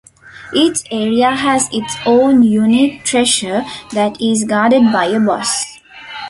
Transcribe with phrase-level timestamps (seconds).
[0.55, 5.79] Each area has its own unique treasure that is guarded by a boss.